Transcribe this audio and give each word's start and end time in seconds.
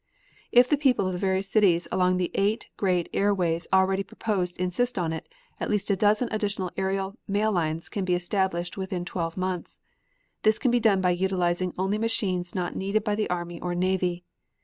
If 0.51 0.67
the 0.67 0.77
people 0.81 1.05
of 1.05 1.13
the 1.13 1.19
various 1.19 1.47
cities 1.51 1.87
along 1.91 2.17
the 2.17 2.31
eight 2.33 2.69
great 2.75 3.07
air 3.13 3.35
ways 3.35 3.67
already 3.71 4.01
proposed 4.01 4.57
insist 4.57 4.97
on 4.97 5.13
it, 5.13 5.31
at 5.59 5.69
least 5.69 5.91
a 5.91 5.95
dozen 5.95 6.27
additional 6.31 6.71
aerial 6.75 7.19
mail 7.27 7.51
lines 7.51 7.87
can 7.87 8.03
be 8.03 8.15
established 8.15 8.77
within 8.77 9.05
twelve 9.05 9.37
months. 9.37 9.79
This 10.41 10.57
can 10.57 10.71
be 10.71 10.79
done 10.79 11.01
by 11.01 11.11
utilizing 11.11 11.71
only 11.77 11.99
machines 11.99 12.55
not 12.55 12.75
needed 12.75 13.03
by 13.03 13.13
the 13.13 13.29
army 13.29 13.61
or 13.61 13.75
navy. 13.75 14.25